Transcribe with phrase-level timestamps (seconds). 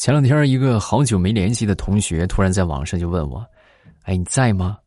[0.00, 3.46] 前两天，一个好久没联系的同学突然在网上就问我
[4.04, 4.78] ：“哎，你在吗？”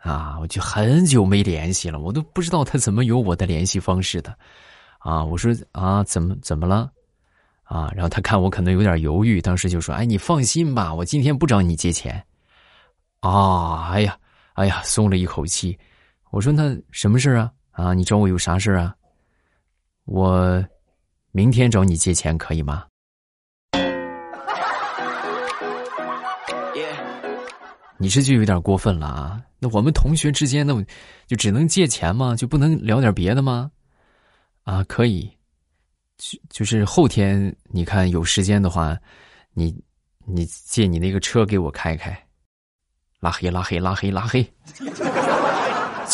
[0.00, 4.34] 啊，我就很久没联系了，我都不知道他怎么有我的联系方式的。
[5.00, 6.90] 啊，我说啊，怎么怎么了？
[7.64, 12.24] 啊，然后他看我可能有点犹豫，当时就说：“哎，你放心吧，我今天不找你借钱。”
[13.20, 14.18] 啊，哎呀，
[14.54, 15.78] 哎呀，松了一口气。
[16.30, 17.52] 我说：“那什么事啊？
[17.72, 18.96] 啊，你找我有啥事啊？
[20.06, 20.64] 我
[21.30, 22.86] 明天找你借钱可以吗？”
[27.98, 29.42] 你这就有点过分了啊！
[29.58, 30.74] 那我们同学之间，那
[31.26, 32.36] 就只能借钱吗？
[32.36, 33.70] 就不能聊点别的吗？
[34.64, 35.30] 啊，可以，
[36.18, 38.96] 就就是后天你看有时间的话，
[39.54, 39.74] 你
[40.26, 42.16] 你借你那个车给我开开，
[43.20, 44.46] 拉黑拉黑拉黑拉黑。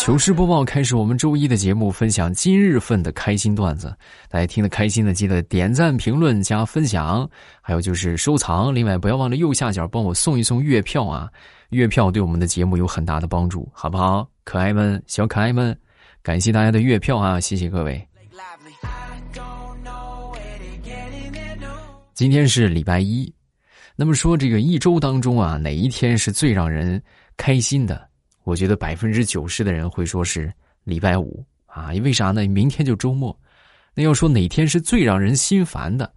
[0.03, 3.97] 糗事播报开始，我们周一的节目分享今日份的开心段子，
[4.29, 7.31] 大家听得开心的记得点赞、评论、加分享，
[7.61, 8.75] 还有就是收藏。
[8.75, 11.31] 另外不要忘了右下角帮我送一送月票啊！
[11.69, 14.29] 月票对我们的节目有很大的帮助，好不好？
[14.43, 15.79] 可爱们、小可爱们，
[16.21, 17.39] 感谢大家的月票啊！
[17.39, 18.05] 谢谢各位。
[22.13, 23.33] 今天是礼拜一，
[23.95, 27.01] 那么说这个一周当中啊，哪一天是最让人
[27.37, 28.11] 开心的？
[28.45, 30.53] 我觉得百分之九十的人会说是
[30.85, 32.47] 礼拜五啊，因为啥呢？
[32.49, 33.37] 明天就周末。
[33.95, 36.13] 那要说哪天是最让人心烦的，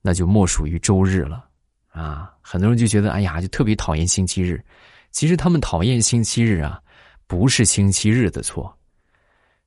[0.00, 1.44] 那就莫属于周日了
[1.90, 2.32] 啊！
[2.40, 4.64] 很多人就觉得，哎呀，就特别讨厌星期日。
[5.10, 6.80] 其实他们讨厌星期日啊，
[7.26, 8.74] 不是星期日的错，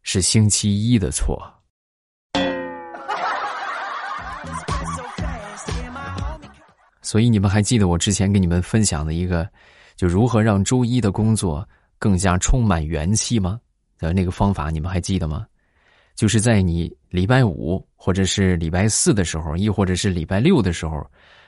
[0.04, 1.54] 是星期一的错。
[7.02, 9.48] 所以你们还记得我之前给你们分享的一个？
[9.98, 11.68] 就如何让周一的工作
[12.00, 13.60] 更加充满元气吗？
[13.98, 15.46] 的那个方法你们还记得吗？
[16.16, 21.06] 就是在你礼拜五或者是礼拜四的时候，亦或者是礼拜六的时候，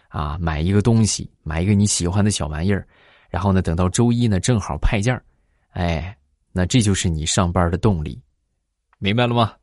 [0.10, 2.88] 啊，买一个东西，买一个你喜欢的小玩意儿，
[3.30, 5.24] 然后呢，等到周一呢正好派件儿，
[5.72, 6.18] 哎，
[6.52, 8.20] 那这就是你上班的动力，
[8.98, 9.54] 明白了吗？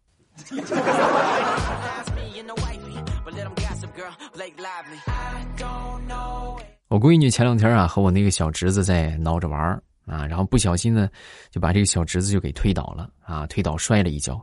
[6.88, 9.60] 我闺女前两天啊和我那个小侄子在闹着玩
[10.06, 11.08] 啊，然后不小心呢
[11.50, 14.41] 就把这个小侄子就给推倒了啊，推倒摔了一跤，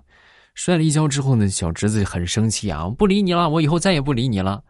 [0.53, 4.61] 摔了一跤之后呢，小侄子很生气啊，不理你了，我以后再也不理你了。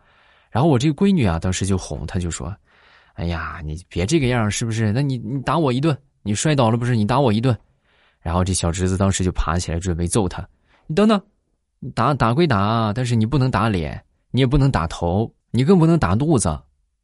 [0.51, 2.55] 然后我这个闺女啊当时就哄他，就说
[3.15, 4.91] ：“哎呀，你别这个样，是不是？
[4.91, 6.95] 那你你打我一顿，你摔倒了不是？
[6.95, 7.57] 你打我一顿。”
[8.21, 10.47] 然后这小侄子当时就爬起来准备揍他，
[10.85, 11.19] 你等等，
[11.95, 16.55] 打打归打，但是你不能打脸，你也不能打头，你更不能打肚子。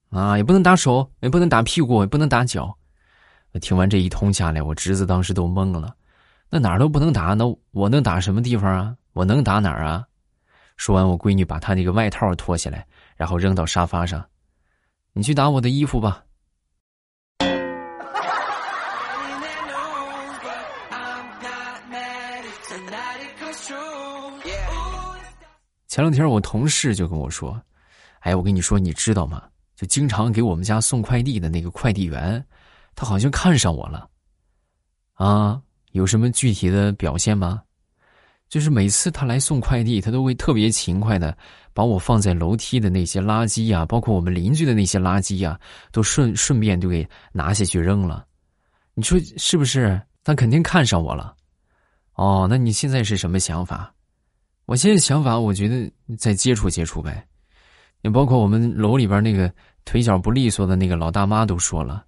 [0.10, 2.76] 啊，也不能打手，也不能打屁股，也不能打脚。
[3.62, 5.96] 听完这一通下来，我侄子当时都懵了。
[6.50, 8.96] 那哪儿都不能打，那我能打什么地方啊？
[9.14, 10.04] 我能打哪儿啊？
[10.78, 14.26] 说完，我闺女把她那个外套脱下来，然后扔到沙发上。
[15.14, 16.24] 你去打我的衣服吧。
[25.88, 27.60] 前两天我同事就跟我说
[28.22, 29.44] ：“哎，我跟你说，你知道吗？”
[29.80, 32.46] 就经常给我们家送快递的那个快递员，
[32.96, 34.10] 他好像看上我了，
[35.14, 35.62] 啊，
[35.94, 37.64] 有什么具体的表现吗？
[38.50, 41.38] 就是每次他来送快递，他都会特别勤快的
[41.74, 45.58] 把我放在楼梯的那些垃圾呀，包括我们邻居的那些垃圾呀，
[45.94, 48.26] 都顺顺便就给拿下去扔了。
[48.96, 50.02] 你说是不是？
[50.26, 51.34] 他肯定看上我了。
[52.16, 53.94] 哦，那你现在是什么想法？
[54.66, 57.26] 我现在想法，我觉得再接触接触呗。
[58.02, 59.50] 你包括我们楼里边那个。
[59.90, 62.06] 腿脚不利索的那个老大妈都说了：“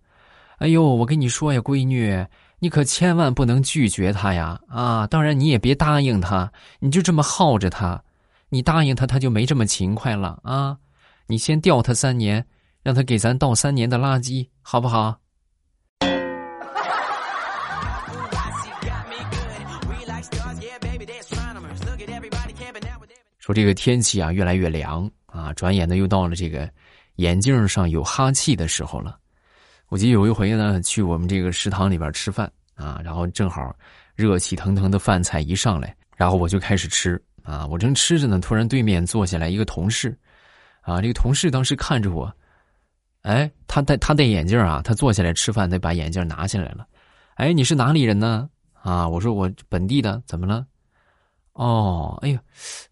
[0.61, 2.23] 哎呦，我跟你说呀，闺女，
[2.59, 4.61] 你可千万不能拒绝他呀！
[4.67, 7.99] 啊，当然你也别答应他，你就这么耗着他。
[8.49, 10.77] 你答应他，他就没这么勤快了啊！
[11.25, 12.45] 你先吊他三年，
[12.83, 15.17] 让他给咱倒三年的垃圾，好不好？”
[23.39, 26.69] 说这个天气啊，越来越凉啊，转眼的又到了这个。
[27.21, 29.15] 眼镜上有哈气的时候了，
[29.89, 33.75] 我记得有一回呢，去我们这个食堂里边吃饭啊，然后正好
[34.15, 40.17] 热气腾腾的饭菜一上来，然后我就开始吃啊，我正吃着呢，突然对面坐下来一个同事，
[40.81, 42.33] 啊，这个同事当时看着我，
[43.21, 46.87] 哎，他戴他戴眼镜啊，他坐下来吃饭，得把眼镜拿下来了，
[47.35, 48.49] 哎，你是哪里人呢？
[48.81, 50.65] 啊，我说我本地的，怎么了？
[51.53, 52.39] 哦，哎呦，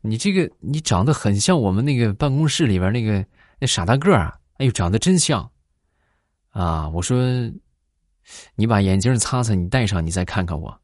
[0.02, 3.26] 你这个你长得很像我们那个办公室里边那个。
[3.60, 5.52] 那傻大个儿，哎呦，长得真像，
[6.52, 6.88] 啊！
[6.90, 7.18] 我说，
[8.56, 10.80] 你把眼镜擦擦，你戴上，你再看看我，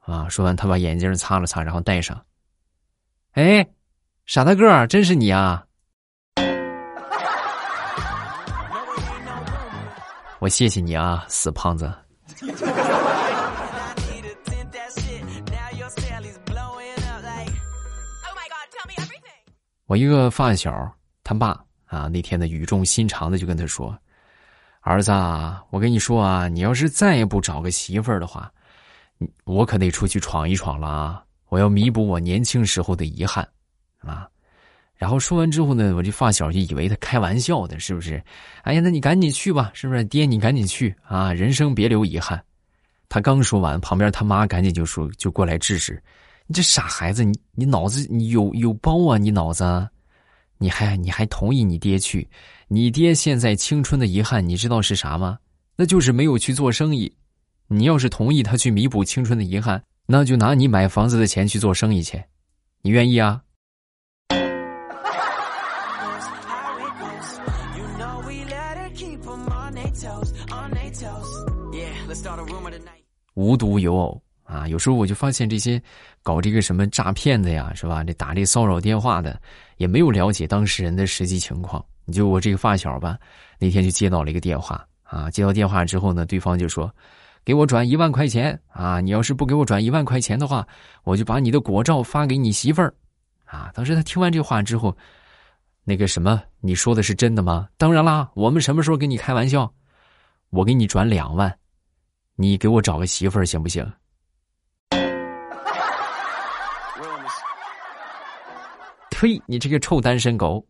[0.00, 0.26] 啊！
[0.28, 2.24] 说完，他把眼镜擦了擦，然后戴上。
[3.32, 3.66] 哎，
[4.24, 5.62] 傻大个儿，真是你啊！
[10.38, 11.92] 我谢谢你啊，死胖子。
[19.86, 20.72] 我一个发小
[21.22, 23.96] 他爸啊，那天呢语重心长的就跟他说
[24.82, 28.52] ：“儿子啊，我跟你说啊，你要是再也不找个媳妇儿的话，
[29.44, 31.24] 我可得出去闯一闯了啊！
[31.48, 33.46] 我要弥补我年轻时候的遗憾
[34.00, 34.28] 啊！”
[34.96, 38.22] 然后说完之后呢，我这发小就以为他开玩笑的，是不是？
[38.62, 40.02] 哎呀，那你赶紧去吧，是不是？
[40.04, 41.32] 爹，你赶紧去啊！
[41.34, 42.42] 人生别留遗憾。
[43.08, 46.02] 他刚说完，旁边他妈赶紧就说，就过来制止。
[46.46, 49.18] 你这傻孩子，你你脑子你有有包啊？
[49.18, 49.64] 你脑子，
[50.58, 52.28] 你还你还同意你爹去？
[52.68, 55.38] 你爹现在青春的遗憾，你知道是啥吗？
[55.76, 57.14] 那就是没有去做生意。
[57.68, 62.22] 你要是同意他去弥补青春的遗憾，那就拿你买房子的钱去做生意去。
[62.82, 63.42] 你愿意啊？
[73.34, 74.22] 无独有偶。
[74.56, 75.80] 啊，有时候我就发现这些
[76.22, 78.02] 搞这个什么诈骗的呀，是吧？
[78.02, 79.38] 这打这骚扰电话的，
[79.76, 81.84] 也没有了解当事人的实际情况。
[82.06, 83.18] 你就我这个发小吧，
[83.58, 86.90] 那天就接到了一个电话啊，接到电话之后呢，对方就说
[87.44, 88.98] ：“给我转一万块钱啊！
[89.00, 90.66] 你要是不给我转一万块钱的话，
[91.04, 92.94] 我就把你的果照发给你媳妇儿。”
[93.44, 94.96] 啊，当时他听完这话之后，
[95.84, 97.68] 那个什么，你说的是真的吗？
[97.76, 99.70] 当然啦，我们什么时候跟你开玩笑？
[100.50, 101.52] 我给你转两万，
[102.36, 103.84] 你给我找个媳妇儿行不行？
[109.18, 109.40] 呸！
[109.46, 110.62] 你这个臭单身狗！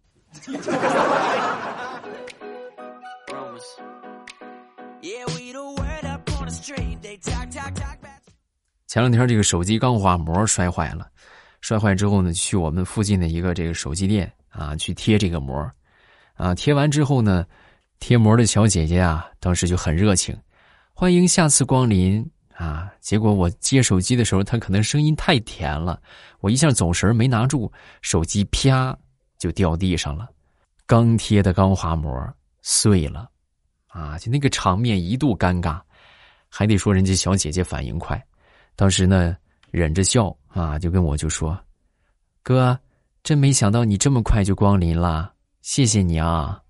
[8.86, 11.08] 前两天这个手机钢化膜摔坏了，
[11.60, 15.68] 摔坏之后呢，去我们附近的一个这个手机店啊，去贴这个膜，
[16.34, 17.44] 啊，贴完之后呢，
[17.98, 20.36] 贴膜的小姐姐啊，当时就很热情，
[20.94, 22.24] 欢迎下次光临。
[22.66, 22.92] 啊！
[23.00, 26.00] 结果我接手机的时候，他可能声音太甜了，
[26.40, 27.70] 我一下走神没拿住，
[28.02, 28.96] 手机啪
[29.38, 30.28] 就掉地上了，
[30.86, 32.12] 刚贴的钢化膜
[32.62, 33.30] 碎了，
[33.88, 34.18] 啊！
[34.18, 35.80] 就那个场面一度尴尬，
[36.48, 38.20] 还得说人家小姐姐反应快，
[38.74, 39.36] 当时呢
[39.70, 41.56] 忍着笑啊，就跟我就说
[42.42, 42.78] ：“哥，
[43.22, 46.60] 真没想到你这么快就光临了，谢谢你啊。”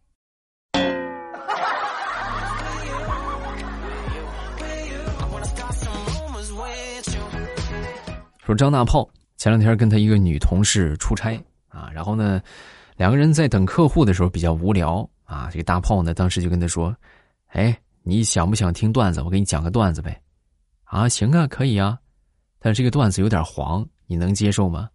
[8.47, 12.41] 说张大炮前两天跟他一个女同事出差啊，然后呢，
[12.97, 15.49] 两个人在等客户的时候比较无聊啊。
[15.51, 16.97] 这个大炮呢，当时就跟他说
[17.51, 19.21] ：“哎，你想不想听段子？
[19.21, 20.23] 我给你讲个段子呗。”
[20.87, 21.99] 啊，行啊，可以啊，
[22.61, 24.89] 但这个段子有点黄，你能接受吗？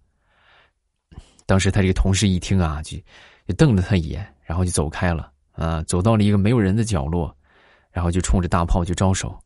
[1.45, 2.97] 当时他这个同事一听啊，就
[3.45, 7.35] 就瞪了他一眼，然后就走开了啊，走到了一个没有人的角落，
[7.91, 9.37] 然后就冲着大炮就招手：“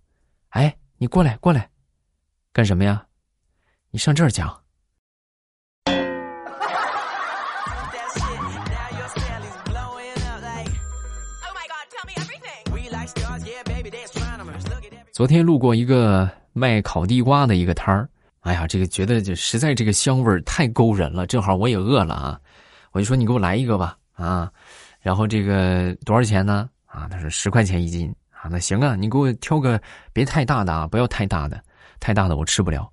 [0.50, 1.68] 哎，你过来，过来，
[2.54, 3.04] 干什么呀？”
[3.96, 4.54] 你上这儿讲。
[15.14, 18.10] 昨天路过一个卖烤地瓜的一个摊儿，
[18.42, 21.26] 哎呀，这个觉得就实在这个香味儿太勾人了。
[21.26, 22.38] 正好我也饿了啊，
[22.92, 24.52] 我就说你给我来一个吧啊。
[25.00, 26.70] 然后这个多少钱呢？
[26.88, 28.50] 啊，他说十块钱一斤啊。
[28.52, 31.64] 那行啊，你给我挑个别太大的啊，不要太大的，
[32.02, 32.92] 太大的我吃不了。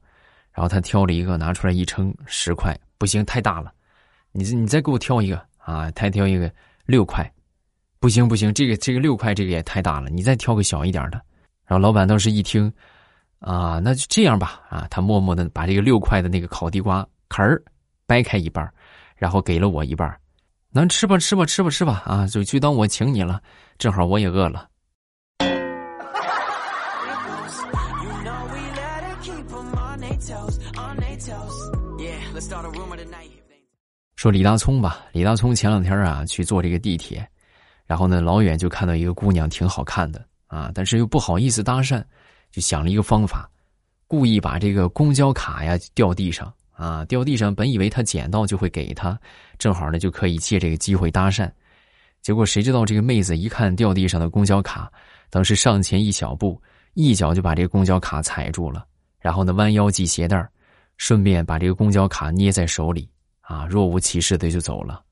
[0.52, 3.73] 然后他挑了一个拿出来一称十块，不行太大了，
[4.32, 6.52] 你你再给我挑一个啊，他挑一个
[6.85, 7.30] 六块，
[7.99, 11.21] 不行不行，这个这个六块这个也太大了，你再挑个小一点的。
[11.64, 12.71] 然后老板当时一听，
[13.38, 17.62] 啊，那就这样吧啊，他默默的把这个六块的那个烤地瓜壳儿
[18.06, 18.71] 掰开一半，
[19.16, 20.14] 然后给了我一半，
[20.71, 23.40] 能吃吧吃吧吃吧吃吧啊，就就当我请你了，
[23.78, 24.68] 正好我也饿了。
[34.22, 37.28] 说李大聪吧，李大聪前两天啊去坐这个地铁，
[37.86, 42.00] 然后呢老远就看到一个姑娘挺好看的啊，但是又不好意思搭讪，
[42.52, 43.50] 就想了一个方法，
[44.06, 49.18] 故意把这个公交卡呀掉地上啊，掉地上，本以为他捡到就会给他，
[49.58, 51.50] 正好呢就可以借这个机会搭讪，
[52.20, 54.88] 结果谁知道这个妹子一看掉地上的公交卡，
[55.30, 56.62] 当时上前一小步，
[56.94, 58.86] 一脚就把这个公交卡踩住了，
[59.18, 60.48] 然后呢弯腰系鞋带
[60.96, 63.08] 顺便把这个公交卡捏在手里。
[63.42, 65.04] 啊，若无其事的就走了。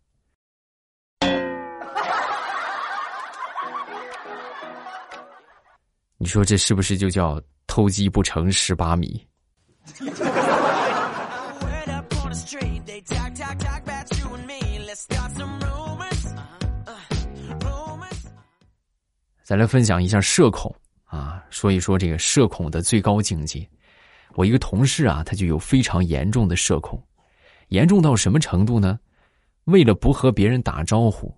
[6.19, 9.25] 你说这是不是就叫偷鸡不成蚀把米？
[19.43, 20.73] 再来分享一下社恐
[21.05, 23.69] 啊，说一说这个社恐的最高境界。
[24.35, 27.03] 我一个同事啊，他就有非常严重的社恐，
[27.71, 29.01] 严重到什么程度呢？
[29.65, 31.35] 为了不和别人打招呼，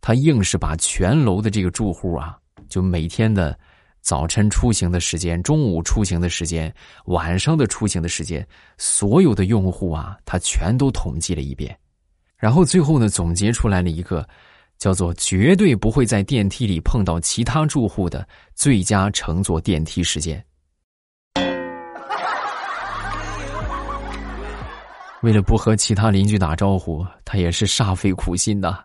[0.00, 3.58] 他硬是把全楼的这个住户啊，就每天的
[4.00, 6.72] 早晨出行的时间、中午出行的时间、
[7.06, 8.46] 晚上的出行的时间，
[8.78, 11.76] 所有的用户啊，他全都统计了一遍，
[12.36, 14.24] 然后最后呢，总结出来了一个。
[14.80, 20.42] 叫做绝对不会在电梯里碰到其他住户的最佳乘坐电梯时间。
[25.22, 28.84] 为了不和其他邻居打招呼，他也是煞费苦心的。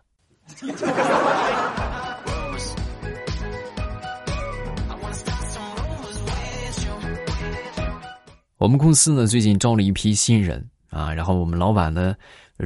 [8.58, 12.14] 我们公司呢最近招了一批新人啊，然后我们老板呢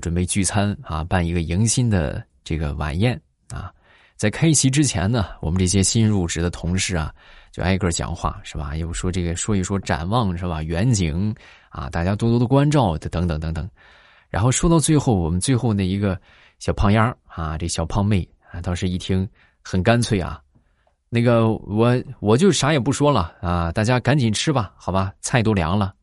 [0.01, 2.23] 准备聚餐啊，办一个迎新的。
[2.43, 3.21] 这个晚宴
[3.53, 3.71] 啊，
[4.17, 7.15] 在开席之前呢，我们这些新入职的同事啊，
[7.53, 8.75] 就挨个讲话，是吧？
[8.75, 10.61] 又说这个说一说展望，是吧？
[10.61, 11.33] 远景
[11.71, 13.67] 啊，大家多多的关照，等等等等。
[14.29, 16.21] 然后说到最后，我们最后那一个
[16.59, 19.29] 小胖丫啊，这小胖妹啊，当时一听
[19.63, 20.41] 很干脆啊，
[21.09, 25.13] 那个我我就啥也不说了啊，大家赶紧吃吧，好吧？
[25.21, 25.95] 菜都凉了。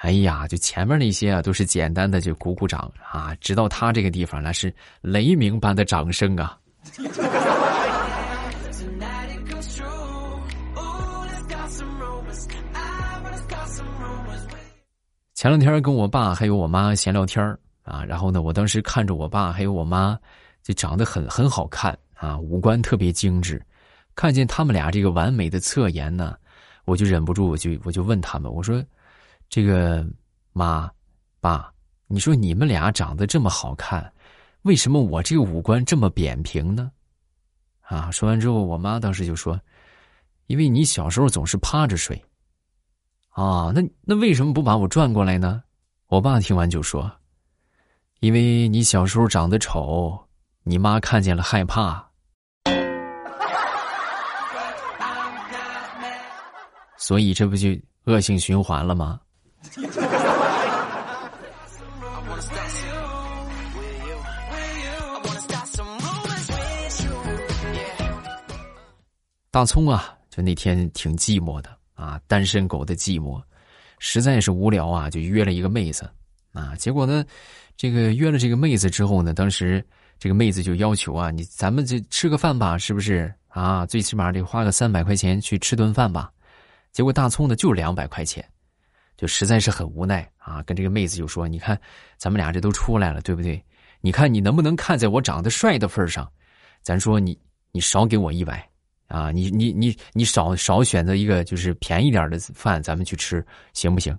[0.00, 4.72] 哎呀，就前面那些啊，都是简单的就鼓鼓掌啊，直到他这个地方那是
[5.02, 6.56] 雷鸣般的掌声啊！
[15.38, 20.18] 前两天跟我爸还有我妈闲聊天啊，然后呢，我当时看着我爸还有我妈，
[20.64, 23.64] 就长得很很好看啊，五官特别精致，
[24.16, 26.36] 看见他们俩这个完美的侧颜呢，
[26.86, 28.84] 我就忍不住，我就我就问他们，我说。
[29.48, 30.04] 这个
[30.52, 30.90] 妈，
[31.38, 31.72] 爸，
[32.08, 34.12] 你说你们俩长得这么好看，
[34.62, 36.90] 为什么我这个五官这么扁平呢？
[37.82, 38.10] 啊！
[38.10, 39.56] 说完之后，我妈当时就说
[40.48, 42.20] ：“因为你小时候总是趴着睡。”
[43.30, 45.62] 啊，那那为什么不把我转过来呢？
[46.08, 47.10] 我爸听完就说
[48.20, 50.18] ：“因为你小时候长得丑，
[50.62, 52.04] 你妈看见了害怕，
[56.96, 57.68] 所以这不就
[58.04, 59.20] 恶性循环了吗？”
[69.50, 73.42] 大葱啊，就那天挺寂寞的啊，单身狗的寂寞，
[73.98, 76.08] 实在是无聊啊，就约了一个妹子
[76.52, 76.76] 啊。
[76.76, 77.24] 结果呢，
[77.76, 79.84] 这个约了这个妹子之后呢，当时
[80.16, 83.84] 这个妹子就要求啊，你咱们这吃个饭吧，是不是啊？
[83.84, 86.30] 最起码得花个三百块钱去吃顿饭吧。
[86.92, 88.44] 结果大葱呢，就两百块钱。
[89.16, 91.76] 就实在是很无奈啊，跟这个妹子就说：“你看，
[92.18, 93.60] 咱们俩这都出来了，对不对？
[94.00, 96.30] 你看你能不能看在我长得帅的份上，
[96.82, 97.36] 咱说你
[97.72, 98.67] 你少给我一百
[99.08, 104.16] 啊，你你你你少少选择一个就是便宜点的饭，咱们去吃行不行？”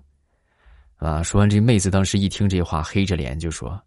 [0.98, 3.80] 啊，说完这妹子当时一听这话，黑着脸就说：“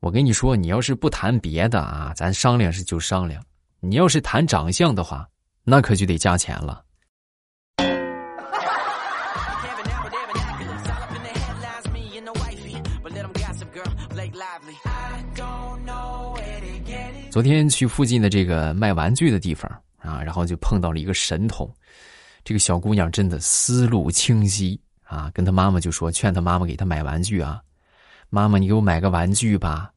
[0.00, 3.40] 我跟你说，你要是不谈别的啊，咱商量是就商量；
[3.80, 5.26] 你要是谈长相的话，
[5.62, 6.82] 那可就得加钱了。”
[17.30, 19.68] 昨天去附近的这个卖玩具的地方
[20.04, 21.68] 啊，然后就碰到了一个神童。
[22.44, 27.62] 这个小姑娘真的思路清晰啊，跟她妈妈就说，劝她妈妈给她买玩具啊。
[28.28, 29.90] 妈妈，你给我买个玩具吧，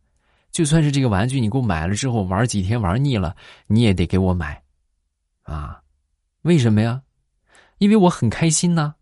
[0.51, 3.35] 就算是这个玩具你给我买了之后玩几天玩腻了，
[3.67, 4.63] 你也得给我买
[5.43, 5.81] 啊。
[6.43, 7.01] 为什么呀？
[7.79, 8.93] 因为我很开心呐，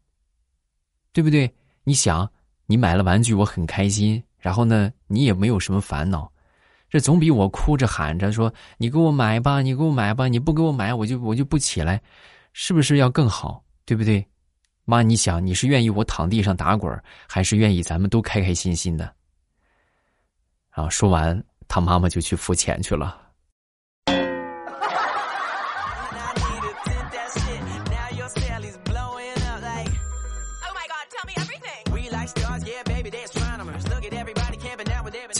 [1.13, 1.53] 对不对？
[1.83, 2.27] 你想，
[2.65, 6.31] 你买了玩具，我很开心，然后呢，你也没有什么烦恼。
[6.95, 8.49] 这总比我哭着喊着说
[8.79, 12.01] “你给我买吧，你给我买吧，你不给我买，我就我就不起来”，
[12.55, 13.61] 是不是要更好？
[13.83, 14.25] 对不对？
[14.85, 16.97] 妈，你想，你是愿意我躺地上打滚，
[17.27, 19.13] 还是愿意咱们都开开心心的？
[20.73, 20.89] 然后！
[20.89, 23.24] 说完，他妈妈就去付钱去了。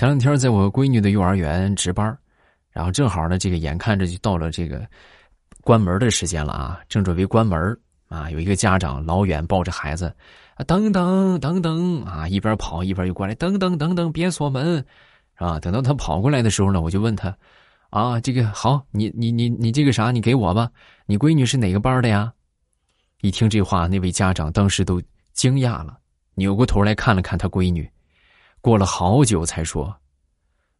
[0.05, 2.15] 前两天在我闺女的幼儿园值班，
[2.69, 4.85] 然后正好呢，这个眼看着就到了这个
[5.61, 7.75] 关门的时间了啊，正准备关门
[8.07, 10.15] 啊，有一个家长老远抱着孩子
[10.57, 14.75] 啊，等等等等啊，一边跑一边又过来，等等等等，别锁门，
[15.39, 15.59] 是吧？
[15.59, 17.35] 等到他跑过来的时候呢，我就问他
[17.89, 20.69] 啊，这个好，你你你你这个啥，你给我吧，
[21.07, 22.31] 你闺女是哪个班的呀？
[23.21, 25.01] 一听这话，那位家长当时都
[25.33, 25.97] 惊讶了，
[26.35, 27.89] 扭过头来看了看他闺女。
[28.65, 29.95] 过了好久才说：“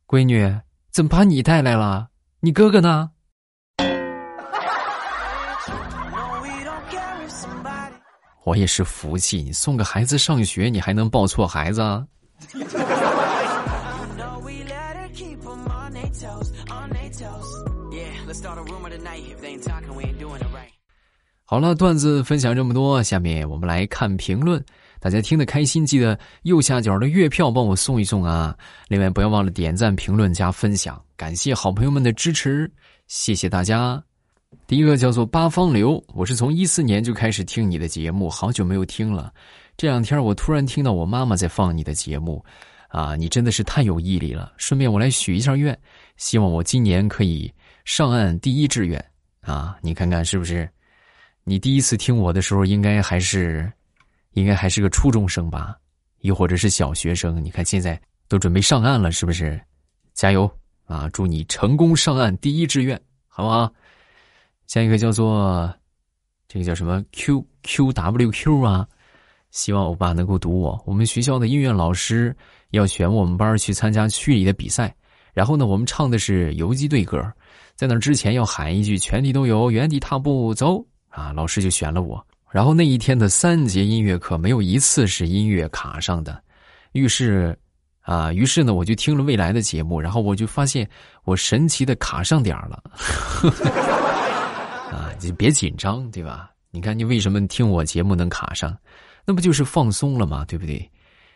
[0.10, 0.60] 闺女，
[0.92, 2.08] 怎么把你带来了？
[2.39, 3.12] 你哥哥呢？
[8.44, 11.84] 我也是服气，你送个孩子上学，你还能抱错孩子？
[21.44, 24.65] 好了，段子分享这么多，下面我们来看评论。
[25.00, 28.58] 大家听得开心，记得右下角的月票帮我送一送啊！
[28.88, 32.72] 另外，不要忘了点赞、评论、加分享，感谢好朋友们的支持，
[33.08, 34.02] 谢谢大家。
[34.68, 39.32] 第一个叫做八方流，我是从一四年就开始听你的节目，好久没有听了。
[39.78, 42.44] 这两天我突然听到我妈妈在放你的节目，
[42.88, 44.54] 啊，你真的是太有毅力了。
[44.58, 45.78] 顺便我来许一下愿，
[46.18, 49.04] 希望我今年可以上岸第一志愿
[49.42, 49.78] 啊！
[49.82, 50.68] 你看看是不是？
[51.44, 53.72] 你第一次听我的时候，应该还是，
[54.36, 55.75] 应该还是个初中生吧，
[56.20, 57.44] 又或者是小学生。
[57.44, 59.60] 你看现在都准备上岸了，是不是？
[60.13, 60.50] 加油
[60.86, 61.10] 啊！
[61.12, 63.74] 祝你成功上岸第一志愿，好不好？
[64.68, 65.74] 下一个叫做，
[66.48, 68.88] 这个叫什么 Q Q W Q 啊？
[69.51, 70.84] 希望欧巴能够读我。
[70.86, 72.36] 我们学校的音乐老师
[72.72, 74.94] 要选我们班去参加区里的比赛，
[75.34, 77.22] 然后呢，我们唱的是游击队歌，
[77.75, 82.25] 在那之前要喊一句“全体都有原地踏步走”啊，老师就选了我。
[82.52, 86.42] 然后那一天的三节音乐课没有一次是音乐卡上的，
[86.94, 87.58] 于是
[88.02, 90.88] 啊，于是呢，我就听了未来的节目，然后我就发现
[91.24, 92.84] 我神奇的卡上点了。
[94.94, 96.52] 啊，你别紧张，对吧？
[96.72, 98.78] 你看，你为什么听我节目能卡上？
[99.25, 100.46] 那不就是放松了吗？
[100.46, 100.90] 对不对？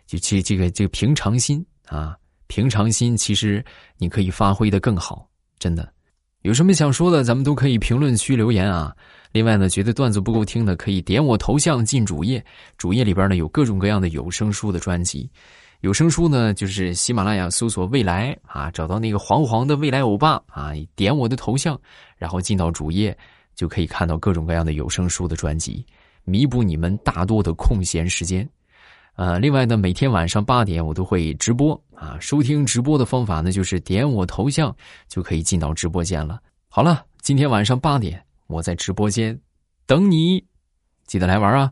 [0.06, 2.16] 就这这个这个平常心啊，
[2.48, 3.64] 平常心，其实
[3.98, 5.28] 你可以发挥的更好。
[5.58, 5.92] 真的，
[6.42, 8.96] 有什么想说的，咱们都可以评论区留言啊。
[9.32, 12.44] 另外呢，觉得段子不够听的，可以点我头像进主页，
[12.78, 15.30] 主页里边呢有各种各样的有声书的专辑。
[15.82, 21.80] 有声书呢，就是喜马拉雅搜索“未来”啊，找到那个黄黄的未来欧巴啊，点我的头像，
[22.18, 23.18] 然后进到主页。
[23.56, 25.86] 就可以看到各种各样的有声书的专辑，
[26.24, 28.50] 弥补你们大多的空闲时间。
[29.18, 32.18] 呃，另外呢，每天晚上八点我都会直播啊。
[32.20, 34.76] 收听直播的方法呢，就是点我头像
[35.08, 36.42] 就可以进到直播间了。
[36.68, 39.40] 好了，今天晚上八点我在直播间
[39.86, 40.44] 等你，
[41.06, 41.72] 记得来玩啊。